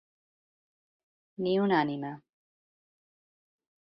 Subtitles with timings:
[1.47, 2.11] Ni una ànima.